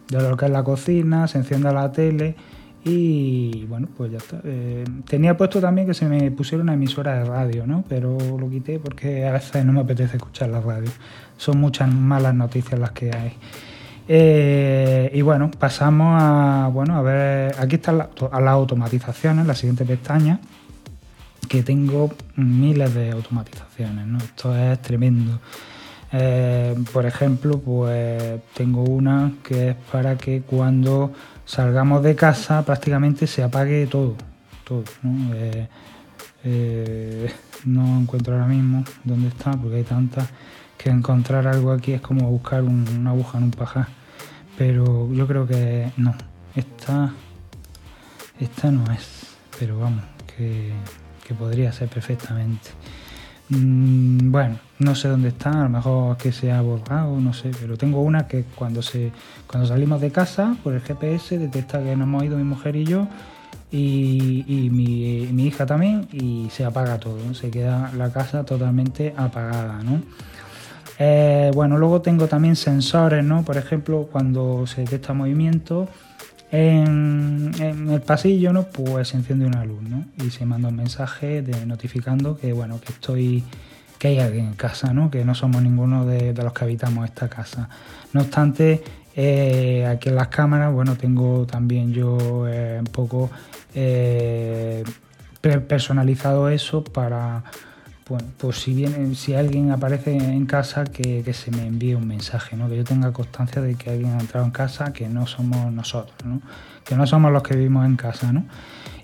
lo 0.09 0.37
que 0.37 0.45
es 0.45 0.51
la 0.51 0.63
cocina, 0.63 1.27
se 1.27 1.39
encienda 1.39 1.73
la 1.73 1.91
tele 1.91 2.37
y 2.87 3.65
bueno, 3.65 3.87
pues 3.97 4.11
ya 4.11 4.19
está. 4.19 4.39
Eh, 4.43 4.85
tenía 5.09 5.35
puesto 5.35 5.59
también 5.59 5.87
que 5.87 5.95
se 5.95 6.05
me 6.05 6.29
pusiera 6.29 6.63
una 6.63 6.75
emisora 6.75 7.17
de 7.17 7.25
radio, 7.25 7.65
¿no? 7.65 7.83
Pero 7.89 8.15
lo 8.37 8.47
quité 8.47 8.77
porque 8.77 9.25
a 9.25 9.31
veces 9.31 9.65
no 9.65 9.73
me 9.73 9.81
apetece 9.81 10.17
escuchar 10.17 10.49
la 10.49 10.61
radio. 10.61 10.91
Son 11.35 11.57
muchas 11.57 11.91
malas 11.91 12.35
noticias 12.35 12.79
las 12.79 12.91
que 12.91 13.11
hay. 13.11 13.33
Eh, 14.07 15.09
y 15.15 15.21
bueno, 15.23 15.49
pasamos 15.49 16.21
a, 16.21 16.69
bueno, 16.71 16.95
a 16.95 17.01
ver, 17.01 17.55
aquí 17.57 17.75
están 17.75 17.97
las 17.97 18.09
la 18.21 18.51
automatizaciones, 18.51 19.47
la 19.47 19.55
siguiente 19.55 19.83
pestaña, 19.83 20.39
que 21.49 21.63
tengo 21.63 22.13
miles 22.35 22.93
de 22.93 23.09
automatizaciones, 23.09 24.05
¿no? 24.05 24.19
Esto 24.19 24.55
es 24.55 24.79
tremendo. 24.83 25.39
Eh, 26.11 26.75
por 26.93 27.07
ejemplo, 27.07 27.59
pues 27.59 28.41
tengo 28.53 28.83
una 28.83 29.31
que 29.43 29.69
es 29.69 29.75
para 29.91 30.15
que 30.17 30.43
cuando 30.43 31.11
salgamos 31.45 32.03
de 32.03 32.15
casa 32.15 32.63
prácticamente 32.63 33.27
se 33.27 33.43
apague 33.43 33.87
todo, 33.87 34.15
todo, 34.63 34.83
¿no? 35.03 35.33
Eh, 36.47 37.33
no 37.65 37.99
encuentro 37.99 38.35
ahora 38.35 38.47
mismo 38.47 38.83
dónde 39.03 39.29
está 39.29 39.51
porque 39.53 39.77
hay 39.77 39.83
tantas 39.83 40.29
que 40.77 40.89
encontrar 40.89 41.47
algo 41.47 41.71
aquí 41.71 41.93
es 41.93 42.01
como 42.01 42.29
buscar 42.29 42.61
una 42.63 43.09
aguja 43.09 43.37
en 43.37 43.45
un 43.45 43.51
pajar. 43.51 43.87
Pero 44.57 45.11
yo 45.11 45.27
creo 45.27 45.47
que 45.47 45.91
no. 45.97 46.13
Esta, 46.55 47.11
esta 48.39 48.71
no 48.71 48.91
es. 48.91 49.35
Pero 49.59 49.79
vamos, 49.79 50.03
que, 50.37 50.73
podría 51.37 51.71
ser 51.71 51.89
perfectamente. 51.89 52.69
Mm, 53.49 54.31
bueno, 54.31 54.57
no 54.79 54.95
sé 54.95 55.07
dónde 55.07 55.29
está, 55.29 55.51
a 55.51 55.63
lo 55.63 55.69
mejor 55.69 56.17
que 56.17 56.31
se 56.31 56.51
ha 56.51 56.61
borrado, 56.61 57.19
no 57.19 57.33
sé, 57.33 57.51
pero 57.59 57.77
tengo 57.77 58.01
una 58.01 58.27
que 58.27 58.43
cuando 58.55 58.81
se 58.81 59.11
cuando 59.47 59.67
salimos 59.67 60.01
de 60.01 60.11
casa 60.11 60.55
por 60.63 60.73
el 60.73 60.81
GPS 60.81 61.37
detecta 61.37 61.79
que 61.83 61.95
nos 61.95 62.07
hemos 62.07 62.23
ido 62.23 62.37
mi 62.37 62.43
mujer 62.43 62.75
y 62.75 62.85
yo 62.85 63.07
y, 63.71 64.69
mi, 64.71 65.27
mi, 65.31 65.47
hija 65.47 65.65
también 65.65 66.07
y 66.11 66.49
se 66.49 66.63
apaga 66.65 66.97
todo, 66.99 67.33
se 67.33 67.51
queda 67.51 67.91
la 67.97 68.11
casa 68.11 68.45
totalmente 68.45 69.13
apagada, 69.17 69.83
¿no? 69.83 70.01
Eh, 70.97 71.51
bueno, 71.53 71.77
luego 71.77 72.01
tengo 72.01 72.27
también 72.27 72.55
sensores, 72.55 73.23
¿no? 73.23 73.43
Por 73.43 73.57
ejemplo, 73.57 74.07
cuando 74.11 74.65
se 74.65 74.81
detecta 74.81 75.13
movimiento 75.13 75.89
en, 76.55 77.89
el 77.89 78.01
pasillo, 78.01 78.53
¿no? 78.53 78.63
Pues 78.63 79.09
se 79.09 79.17
enciende 79.17 79.45
una 79.45 79.65
luz, 79.65 79.81
¿no? 79.83 80.05
Y 80.23 80.29
se 80.29 80.45
manda 80.45 80.69
un 80.69 80.75
mensaje 80.75 81.41
de, 81.41 81.65
notificando 81.65 82.37
que, 82.37 82.53
bueno, 82.53 82.79
que 82.79 82.91
estoy 82.93 83.43
que 83.99 84.09
hay 84.09 84.19
alguien 84.19 84.47
en 84.47 84.53
casa, 84.53 84.93
¿no? 84.93 85.09
Que 85.09 85.23
no 85.23 85.35
somos 85.35 85.61
ninguno 85.61 86.05
de, 86.05 86.33
los 86.33 86.53
que 86.53 86.65
habitamos 86.65 87.05
esta 87.05 87.29
casa. 87.29 87.69
No 88.13 88.21
obstante, 88.21 88.83
eh, 89.15 89.85
aquí 89.85 90.09
en 90.09 90.15
las 90.15 90.27
cámaras, 90.27 90.73
bueno, 90.73 90.95
tengo 90.95 91.45
también 91.45 91.93
yo 91.93 92.47
eh, 92.47 92.77
un 92.79 92.87
poco 92.87 93.29
personalizado 95.67 96.49
eso 96.49 96.83
para 96.83 97.43
bueno, 98.07 98.27
pues 98.37 98.57
si 98.57 98.73
bien 98.73 99.15
si 99.15 99.33
alguien 99.33 99.71
aparece 99.71 100.15
en 100.15 100.45
casa 100.45 100.83
que, 100.83 101.23
se 101.33 101.49
me 101.49 101.65
envíe 101.65 101.95
un 101.95 102.07
mensaje, 102.07 102.55
¿no? 102.55 102.69
que 102.69 102.77
yo 102.77 102.83
tenga 102.83 103.11
constancia 103.11 103.63
de 103.63 103.73
que 103.75 103.89
alguien 103.89 104.13
ha 104.13 104.19
entrado 104.19 104.45
en 104.45 104.51
casa, 104.51 104.93
que 104.93 105.09
no 105.09 105.25
somos 105.25 105.71
nosotros, 105.73 106.15
¿no? 106.23 106.39
que 106.83 106.95
no 106.95 107.07
somos 107.07 107.31
los 107.31 107.41
que 107.41 107.55
vivimos 107.55 107.83
en 107.83 107.95
casa. 107.95 108.31
¿no? 108.31 108.45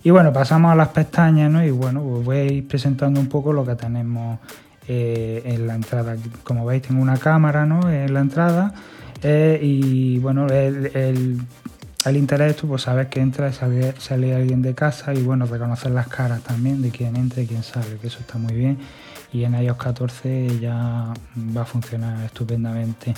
Y 0.03 0.11
bueno, 0.11 0.31
pasamos 0.31 0.71
a 0.71 0.75
las 0.75 0.89
pestañas 0.89 1.51
¿no? 1.51 1.63
y 1.65 1.71
bueno, 1.71 2.03
pues 2.03 2.25
voy 2.25 2.37
a 2.37 2.43
ir 2.43 2.67
presentando 2.67 3.19
un 3.19 3.27
poco 3.27 3.51
lo 3.53 3.65
que 3.65 3.73
tenemos 3.73 4.37
eh, 4.87 5.41
en 5.45 5.65
la 5.65 5.73
entrada. 5.73 6.15
Como 6.43 6.63
veis 6.63 6.83
tengo 6.83 7.01
una 7.01 7.17
cámara 7.17 7.65
¿no? 7.65 7.89
en 7.89 8.13
la 8.13 8.19
entrada 8.19 8.71
eh, 9.23 9.59
y 9.63 10.19
bueno, 10.19 10.45
el 10.45 11.41
al 12.03 12.17
interés 12.17 12.51
esto, 12.51 12.67
pues 12.67 12.83
sabes 12.83 13.07
que 13.07 13.19
entra 13.19 13.49
y 13.49 13.53
sale, 13.53 14.35
alguien 14.35 14.61
de 14.61 14.73
casa 14.73 15.13
y 15.13 15.21
bueno, 15.21 15.45
reconocer 15.45 15.91
las 15.91 16.07
caras 16.07 16.41
también 16.41 16.81
de 16.81 16.89
quién 16.89 17.15
entra 17.15 17.41
y 17.41 17.47
quién 17.47 17.63
sale, 17.63 17.97
que 18.01 18.07
eso 18.07 18.19
está 18.19 18.37
muy 18.37 18.53
bien. 18.53 18.79
Y 19.31 19.43
en 19.43 19.53
iOS 19.53 19.77
14 19.77 20.59
ya 20.59 21.13
va 21.55 21.61
a 21.61 21.65
funcionar 21.65 22.23
estupendamente. 22.25 23.13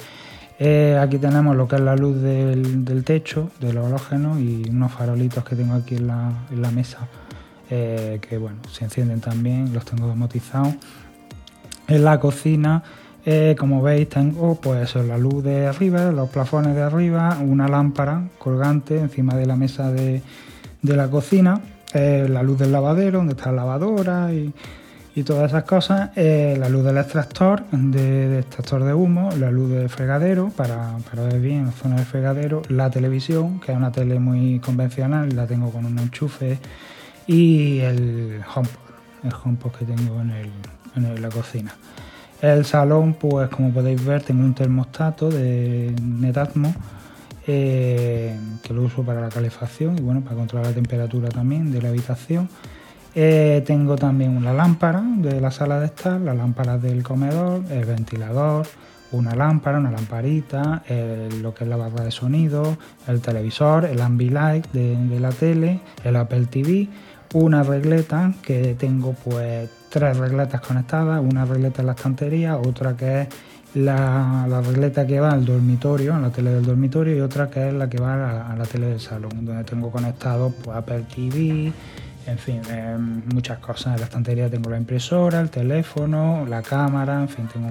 Eh, 0.60 1.00
aquí 1.02 1.18
tenemos 1.18 1.56
lo 1.56 1.68
que 1.68 1.78
es 1.78 1.82
la 1.82 1.96
luz 1.96 2.22
del, 2.22 3.04
techo, 3.04 3.52
del 3.60 3.78
halógeno 3.78 4.40
y 4.40 4.70
unos 4.70 4.92
farolitos 4.92 5.44
que 5.44 5.56
tengo 5.56 5.74
aquí 5.74 5.96
en 5.96 6.08
la, 6.08 6.72
mesa, 6.74 7.08
eh, 7.70 8.20
que 8.22 8.38
bueno, 8.38 8.58
se 8.72 8.84
encienden 8.84 9.22
también, 9.22 9.74
los 9.74 9.86
tengo 9.86 10.08
domotizados. 10.08 10.76
En 11.88 12.04
la 12.04 12.20
cocina 12.20 12.84
eh, 13.26 13.56
como 13.58 13.82
veis 13.82 14.10
tengo 14.10 14.56
pues 14.56 14.96
la 14.96 15.18
luz 15.18 15.44
de 15.46 15.66
arriba, 15.68 16.12
los 16.12 16.30
plafones 16.30 16.76
de 16.76 16.82
arriba, 16.82 17.38
una 17.42 17.70
lámpara 17.70 18.24
colgante 18.38 19.00
encima 19.00 19.36
de 19.36 19.46
la 19.46 19.56
mesa 19.56 19.94
de, 19.94 20.22
la 20.82 21.10
cocina, 21.10 21.62
eh, 21.94 22.28
la 22.30 22.44
luz 22.44 22.60
del 22.60 22.74
lavadero 22.74 23.20
donde 23.20 23.34
está 23.34 23.52
la 23.52 23.58
lavadora 23.58 24.34
y, 24.34 24.54
todas 25.26 25.52
esas 25.52 25.64
cosas, 25.64 26.10
eh, 26.16 26.58
la 26.60 26.68
luz 26.70 26.84
del 26.84 26.98
extractor, 26.98 27.64
de, 27.72 28.40
extractor 28.40 28.84
de 28.84 28.96
humo, 28.96 29.30
la 29.40 29.52
luz 29.52 29.70
del 29.70 29.88
fregadero 29.88 30.50
para, 30.50 30.98
para 31.10 31.24
ver 31.24 31.40
bien 31.40 31.68
la 31.68 31.72
zona 31.72 31.98
del 31.98 32.06
fregadero, 32.06 32.64
la 32.68 32.90
televisión, 32.90 33.60
que 33.60 33.72
es 33.72 33.78
una 33.78 33.92
tele 33.92 34.20
muy 34.20 34.60
convencional, 34.60 35.34
la 35.36 35.46
tengo 35.46 35.70
con 35.70 35.86
un 35.86 36.00
enchufe 36.00 36.58
y 37.28 37.80
el 37.82 38.42
HomePod, 38.54 38.94
el 39.24 39.32
HomePod 39.34 39.72
que 39.72 39.86
tengo 39.86 40.20
en, 40.20 40.32
en 40.96 41.22
la 41.22 41.30
cocina. 41.30 41.74
El 42.44 42.66
salón, 42.66 43.14
pues 43.14 43.48
como 43.48 43.72
podéis 43.72 44.04
ver, 44.04 44.22
tengo 44.22 44.44
un 44.44 44.54
termostato 44.54 45.30
de 45.30 45.96
Netatmo 46.02 46.76
eh, 47.48 48.38
que 48.62 48.74
lo 48.74 48.82
uso 48.82 49.02
para 49.02 49.22
la 49.22 49.30
calefacción 49.30 49.98
y 49.98 50.02
bueno, 50.02 50.20
para 50.20 50.36
controlar 50.36 50.68
la 50.68 50.74
temperatura 50.74 51.30
también 51.30 51.72
de 51.72 51.82
la 51.82 51.88
habitación. 51.88 52.50
Eh, 53.16 53.64
tengo 53.66 53.96
también 53.96 54.36
una 54.36 54.52
lámpara 54.52 55.02
de 55.20 55.40
la 55.40 55.52
sala 55.52 55.80
de 55.80 55.86
estar, 55.86 56.20
la 56.20 56.34
lámpara 56.34 56.78
del 56.78 57.02
comedor, 57.02 57.62
el 57.72 57.86
ventilador, 57.86 58.68
una 59.14 59.34
lámpara, 59.36 59.78
una 59.78 59.92
lamparita, 59.92 60.84
lo 61.42 61.54
que 61.54 61.64
es 61.64 61.70
la 61.70 61.78
barra 61.78 62.04
de 62.04 62.12
sonido, 62.12 62.76
el 63.08 63.22
televisor, 63.22 63.86
el 63.86 64.02
Ambilight 64.02 64.70
de, 64.74 64.98
de 64.98 65.20
la 65.22 65.30
tele, 65.30 65.80
el 66.04 66.18
Apple 66.18 66.48
TV, 66.48 66.90
una 67.36 67.64
regleta 67.64 68.34
que 68.42 68.76
tengo 68.78 69.14
pues 69.14 69.70
tres 69.94 70.18
regletas 70.18 70.60
conectadas, 70.60 71.22
una 71.24 71.46
regleta 71.46 71.84
en 71.84 71.86
la 71.86 71.94
estantería, 71.94 72.58
otra 72.58 72.98
que 72.98 73.22
es 73.22 73.28
la, 73.76 74.60
regleta 74.66 75.06
que 75.06 75.20
va 75.20 75.30
al 75.30 75.46
dormitorio, 75.46 76.16
a 76.16 76.20
la 76.20 76.32
tele 76.32 76.50
del 76.50 76.66
dormitorio, 76.66 77.16
y 77.16 77.22
otra 77.22 77.48
que 77.48 77.68
es 77.68 77.74
la 77.76 77.88
que 77.88 78.00
va 78.00 78.52
a 78.52 78.56
la, 78.56 78.66
tele 78.66 78.88
del 78.88 79.00
salón, 79.00 79.46
donde 79.46 79.64
tengo 79.64 79.92
conectado 79.92 80.52
pues, 80.64 80.76
Apple 80.76 81.06
TV, 81.14 81.72
en 82.26 82.38
fin, 82.40 82.62
eh, 82.72 82.98
muchas 83.32 83.60
cosas. 83.60 83.94
En 83.94 84.00
la 84.00 84.06
estantería 84.06 84.50
tengo 84.50 84.72
la 84.72 84.78
impresora, 84.78 85.40
el 85.40 85.52
teléfono, 85.52 86.44
la 86.50 86.64
cámara, 86.64 87.22
en 87.22 87.30
fin, 87.30 87.48
tengo 87.54 87.70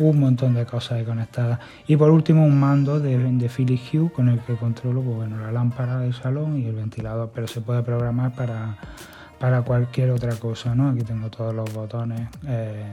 un, 0.00 0.18
montón 0.18 0.54
de 0.54 0.66
cosas 0.66 1.04
conectadas. 1.04 1.60
Y 1.86 1.96
por 1.96 2.10
último 2.10 2.44
un 2.44 2.58
mando 2.58 2.98
de, 2.98 3.16
de 3.18 3.48
Philips 3.48 3.94
Hue 3.94 4.10
con 4.10 4.28
el 4.28 4.40
que 4.40 4.56
controlo 4.56 5.00
pues, 5.00 5.14
bueno, 5.14 5.38
la 5.38 5.52
lámpara 5.52 6.00
del 6.00 6.12
salón 6.12 6.58
y 6.58 6.66
el 6.66 6.74
ventilador, 6.74 7.30
pero 7.32 7.46
se 7.46 7.60
puede 7.60 7.84
programar 7.84 8.32
para 8.32 8.76
para 9.42 9.62
cualquier 9.62 10.12
otra 10.12 10.36
cosa, 10.36 10.72
¿no? 10.72 10.90
Aquí 10.90 11.02
tengo 11.02 11.28
todos 11.28 11.52
los 11.52 11.74
botones, 11.74 12.28
eh, 12.46 12.92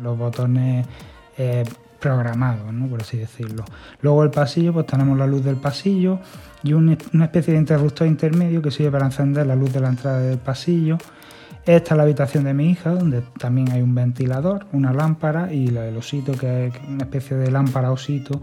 los 0.00 0.16
botones 0.16 0.86
eh, 1.36 1.64
programados, 1.98 2.72
¿no? 2.72 2.86
Por 2.86 3.02
así 3.02 3.16
decirlo. 3.16 3.64
Luego 4.02 4.22
el 4.22 4.30
pasillo, 4.30 4.72
pues 4.72 4.86
tenemos 4.86 5.18
la 5.18 5.26
luz 5.26 5.42
del 5.42 5.56
pasillo 5.56 6.20
y 6.62 6.74
una 6.74 6.94
especie 6.94 7.54
de 7.54 7.58
interruptor 7.58 8.06
intermedio 8.06 8.62
que 8.62 8.70
sirve 8.70 8.92
para 8.92 9.06
encender 9.06 9.44
la 9.44 9.56
luz 9.56 9.72
de 9.72 9.80
la 9.80 9.88
entrada 9.88 10.20
del 10.20 10.38
pasillo. 10.38 10.96
Esta 11.66 11.94
es 11.94 11.96
la 11.96 12.04
habitación 12.04 12.44
de 12.44 12.54
mi 12.54 12.70
hija, 12.70 12.90
donde 12.90 13.22
también 13.36 13.72
hay 13.72 13.82
un 13.82 13.96
ventilador, 13.96 14.66
una 14.70 14.92
lámpara 14.92 15.52
y 15.52 15.76
el 15.76 15.96
osito, 15.96 16.34
que 16.34 16.68
es 16.68 16.74
una 16.86 17.02
especie 17.02 17.36
de 17.36 17.50
lámpara 17.50 17.90
osito 17.90 18.40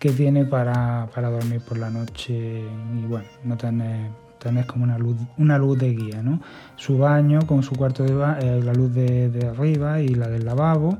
que 0.00 0.10
tiene 0.10 0.46
para, 0.46 1.06
para 1.14 1.30
dormir 1.30 1.60
por 1.60 1.78
la 1.78 1.90
noche 1.90 2.34
y 2.34 3.06
bueno, 3.06 3.28
no 3.44 3.56
tener 3.56 4.29
tenéis 4.40 4.66
como 4.66 4.84
una 4.84 4.98
luz, 4.98 5.16
una 5.38 5.58
luz 5.58 5.78
de 5.78 5.92
guía, 5.92 6.22
¿no? 6.22 6.40
Su 6.76 6.98
baño 6.98 7.40
con 7.46 7.62
su 7.62 7.76
cuarto 7.76 8.02
de 8.02 8.12
eh, 8.12 8.60
la 8.62 8.72
luz 8.72 8.92
de, 8.92 9.48
arriba 9.54 10.00
y 10.00 10.08
la 10.08 10.28
del 10.28 10.44
lavabo. 10.44 10.98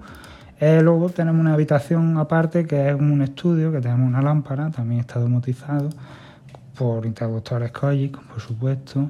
Eh, 0.61 0.80
luego 0.82 1.09
tenemos 1.09 1.40
una 1.40 1.54
habitación 1.54 2.18
aparte 2.18 2.66
que 2.66 2.90
es 2.90 2.94
un 2.94 3.23
estudio, 3.23 3.73
que 3.73 3.80
tenemos 3.80 4.06
una 4.06 4.20
lámpara, 4.20 4.70
también 4.70 5.00
está 5.00 5.18
domotizado 5.18 5.88
por 6.76 7.06
interruptores 7.06 7.73
Kojic, 7.73 8.18
por 8.18 8.40
supuesto. 8.40 9.09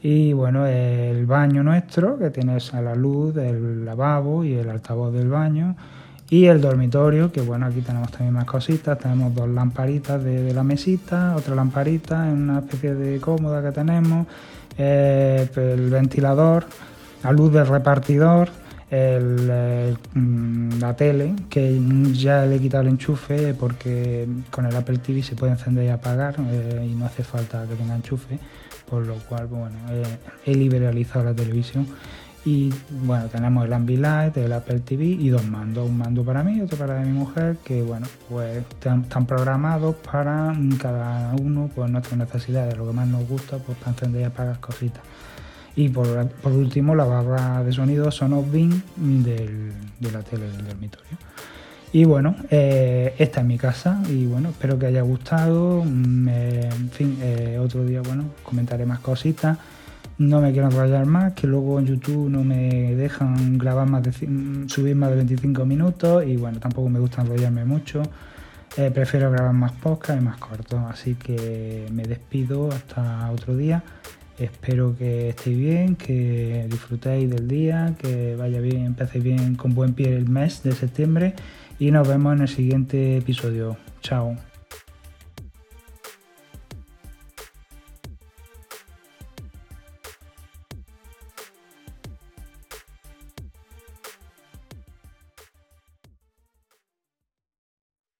Y 0.00 0.32
bueno, 0.32 0.66
el 0.66 1.26
baño 1.26 1.62
nuestro, 1.62 2.18
que 2.18 2.30
tiene 2.30 2.58
la 2.72 2.94
luz 2.94 3.34
del 3.34 3.84
lavabo 3.84 4.44
y 4.44 4.54
el 4.54 4.68
altavoz 4.68 5.12
del 5.12 5.28
baño 5.28 5.76
y 6.32 6.46
el 6.46 6.62
dormitorio, 6.62 7.30
que 7.30 7.42
bueno, 7.42 7.66
aquí 7.66 7.82
tenemos 7.82 8.10
también 8.10 8.32
más 8.32 8.46
cositas, 8.46 8.98
tenemos 8.98 9.34
dos 9.34 9.50
lamparitas 9.50 10.24
de, 10.24 10.54
la 10.54 10.62
mesita, 10.62 11.36
otra 11.36 11.54
lamparita 11.54 12.26
en 12.26 12.48
una 12.48 12.60
especie 12.60 12.94
de 12.94 13.20
cómoda 13.20 13.62
que 13.62 13.70
tenemos, 13.70 14.26
eh, 14.78 15.46
el 15.54 15.90
ventilador 15.90 16.64
la 17.22 17.32
luz 17.32 17.52
del 17.52 17.66
repartidor, 17.66 18.48
el, 18.90 19.94
mm, 20.14 20.80
la 20.80 20.96
tele, 20.96 21.34
que 21.50 21.78
ya 22.14 22.46
le 22.46 22.56
he 22.56 22.60
quitado 22.60 22.84
el 22.84 22.88
enchufe 22.88 23.52
porque 23.52 24.26
con 24.50 24.64
el 24.64 24.74
Apple 24.74 24.98
TV 24.98 25.22
se 25.22 25.36
puede 25.36 25.52
encender 25.52 25.84
y 25.84 25.88
apagar 25.88 26.36
eh, 26.50 26.88
y 26.90 26.94
no 26.94 27.04
hace 27.04 27.24
falta 27.24 27.66
que 27.68 27.74
tenga 27.74 27.94
enchufe, 27.94 28.38
por 28.88 29.06
lo 29.06 29.16
cual 29.28 29.48
bueno, 29.48 29.76
he 30.46 30.54
liberalizado 30.54 31.26
la 31.26 31.34
televisión. 31.34 31.86
Y 32.44 32.74
bueno, 33.04 33.26
tenemos 33.26 33.64
el 33.64 33.72
Ambilight, 33.72 34.36
el 34.36 34.52
Apple 34.52 34.80
TV 34.80 35.04
y 35.04 35.28
dos 35.28 35.46
mandos, 35.46 35.88
un 35.88 35.96
mando 35.96 36.24
para 36.24 36.42
mí 36.42 36.56
y 36.56 36.60
otro 36.60 36.76
para 36.76 37.00
mi 37.00 37.12
mujer, 37.12 37.56
que 37.64 37.82
bueno, 37.82 38.08
pues 38.28 38.58
están, 38.58 39.04
programados 39.26 39.94
para 39.96 40.52
cada 40.80 41.34
uno 41.36 41.70
pues 41.72 41.88
nuestras 41.88 42.18
necesidades, 42.18 42.76
lo 42.76 42.88
que 42.88 42.92
más 42.92 43.06
nos 43.06 43.28
gusta, 43.28 43.58
pues 43.58 43.78
para 43.78 43.92
encender 43.92 44.22
y 44.22 44.24
apagar 44.24 44.58
cositas. 44.58 45.02
Y 45.76 45.88
por, 45.88 46.28
último, 46.44 46.94
la 46.94 47.04
barra 47.04 47.62
de 47.62 47.72
sonido 47.72 48.10
Sonos 48.10 48.50
Beam 48.50 48.82
del, 48.96 49.72
de 50.00 50.12
la 50.12 50.22
tele 50.22 50.50
del 50.50 50.66
dormitorio. 50.66 51.16
Y 51.94 52.04
bueno, 52.04 52.34
eh, 52.50 53.14
esta 53.18 53.40
es 53.40 53.46
mi 53.46 53.58
casa 53.58 54.02
y 54.08 54.24
bueno, 54.26 54.48
espero 54.48 54.78
que 54.78 54.86
haya 54.86 55.02
gustado. 55.02 55.84
Mm, 55.84 56.28
en 56.28 56.90
fin, 56.90 57.18
eh, 57.20 57.58
otro 57.62 57.84
día, 57.84 58.00
bueno, 58.00 58.24
comentaré 58.42 58.84
más 58.86 59.00
cositas. 59.00 59.58
No 60.18 60.40
me 60.40 60.52
quiero 60.52 60.68
enrollar 60.68 61.06
más, 61.06 61.32
que 61.32 61.46
luego 61.46 61.78
en 61.78 61.86
YouTube 61.86 62.28
no 62.28 62.44
me 62.44 62.94
dejan 62.94 63.58
grabar 63.58 63.88
más 63.88 64.02
de, 64.02 64.12
subir 64.68 64.94
más 64.94 65.10
de 65.10 65.16
25 65.16 65.64
minutos 65.64 66.24
y 66.26 66.36
bueno, 66.36 66.60
tampoco 66.60 66.88
me 66.88 67.00
gusta 67.00 67.22
enrollarme 67.22 67.64
mucho. 67.64 68.02
prefiero 68.76 69.30
grabar 69.30 69.52
más 69.52 69.72
podcast 69.72 70.20
y 70.20 70.24
más 70.24 70.38
cortos, 70.38 70.80
así 70.88 71.14
que 71.14 71.86
me 71.92 72.04
despido 72.04 72.68
hasta 72.70 73.30
otro 73.30 73.56
día. 73.56 73.82
Espero 74.38 74.96
que 74.96 75.30
estéis 75.30 75.58
bien, 75.58 75.96
que 75.96 76.66
disfrutéis 76.70 77.30
del 77.30 77.46
día, 77.48 77.94
que 77.98 78.34
vaya 78.36 78.60
bien, 78.60 78.86
empecéis 78.86 79.22
bien 79.22 79.54
con 79.56 79.74
buen 79.74 79.92
pie 79.94 80.16
el 80.16 80.28
mes 80.28 80.62
de 80.62 80.72
septiembre 80.72 81.34
y 81.78 81.90
nos 81.90 82.08
vemos 82.08 82.34
en 82.34 82.42
el 82.42 82.48
siguiente 82.48 83.18
episodio. 83.18 83.76
Chao. 84.00 84.51